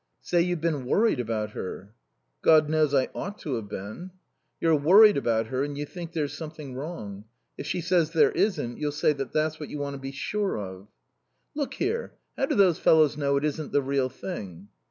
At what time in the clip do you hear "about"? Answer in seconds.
1.19-1.51, 5.15-5.49